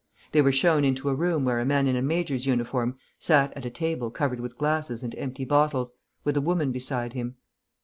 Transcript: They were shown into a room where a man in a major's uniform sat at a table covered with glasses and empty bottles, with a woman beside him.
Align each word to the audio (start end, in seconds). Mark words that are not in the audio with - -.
They 0.31 0.41
were 0.41 0.51
shown 0.51 0.83
into 0.83 1.09
a 1.09 1.13
room 1.13 1.45
where 1.45 1.59
a 1.59 1.63
man 1.65 1.85
in 1.87 1.95
a 1.95 2.01
major's 2.01 2.47
uniform 2.47 2.97
sat 3.19 3.55
at 3.55 3.67
a 3.67 3.69
table 3.69 4.09
covered 4.09 4.39
with 4.39 4.57
glasses 4.57 5.03
and 5.03 5.13
empty 5.15 5.45
bottles, 5.45 5.93
with 6.23 6.35
a 6.35 6.41
woman 6.41 6.71
beside 6.71 7.13
him. 7.13 7.35